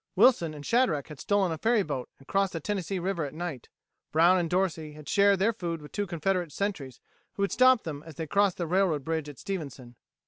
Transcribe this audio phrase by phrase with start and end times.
[0.15, 3.69] Wilson and Shadrack had stolen a ferryboat and crossed the Tennessee River at night,
[4.11, 6.99] Brown and Dorsey had shared their food with two Confederate sentries
[7.33, 9.95] who had stopped them as they crossed the railroad bridge at Stevenson.